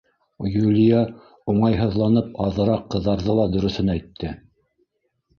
Юлия, 0.51 1.01
уңайһыҙланып, 1.51 2.31
аҙыраҡ 2.45 2.87
ҡыҙарҙы 2.93 3.35
ла 3.41 3.45
дөрөҫөн 3.57 3.93
әйтте: 3.95 4.33